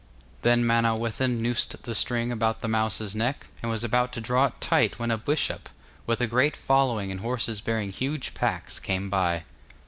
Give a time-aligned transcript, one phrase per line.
[0.41, 4.59] Then Manawyddan noosed the string about the mouse's neck, and was about to draw it
[4.59, 5.69] tight when a bishop,
[6.07, 9.43] with a great following and horses bearing huge packs, came by.